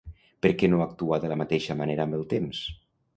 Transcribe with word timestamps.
Per 0.45 0.51
què 0.61 0.69
no 0.73 0.79
actuar 0.85 1.19
de 1.25 1.29
la 1.33 1.37
mateixa 1.41 1.75
manera 1.83 2.07
amb 2.09 2.17
el 2.21 2.25
temps? 2.33 2.63